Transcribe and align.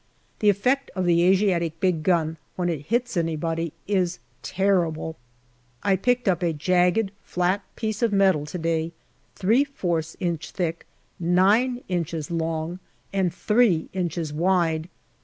The 0.39 0.49
effect 0.49 0.89
of 0.95 1.05
the 1.05 1.21
Asiatic 1.21 1.79
big 1.79 2.01
gun, 2.01 2.37
when 2.55 2.69
it 2.69 2.87
hits 2.87 3.15
anybody, 3.15 3.71
is 3.87 4.17
terrible. 4.41 5.15
I 5.83 5.95
picked 5.95 6.27
up 6.27 6.41
a 6.41 6.53
jagged, 6.53 7.11
flat 7.21 7.61
piece 7.75 8.01
of 8.01 8.11
metal 8.11 8.47
to 8.47 8.57
day, 8.57 8.93
f 9.39 10.15
inch 10.19 10.49
thick, 10.49 10.87
9 11.19 11.83
inches 11.87 12.31
long, 12.31 12.79
and 13.13 13.31
3 13.31 13.89
inches 13.93 14.33
wide. 14.33 14.89